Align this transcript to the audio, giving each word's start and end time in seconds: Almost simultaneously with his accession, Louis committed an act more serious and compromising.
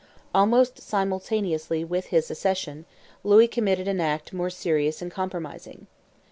Almost 0.33 0.81
simultaneously 0.81 1.83
with 1.83 2.07
his 2.07 2.31
accession, 2.31 2.85
Louis 3.23 3.47
committed 3.47 3.87
an 3.87 4.01
act 4.01 4.33
more 4.33 4.49
serious 4.49 4.99
and 4.99 5.11
compromising. 5.11 5.85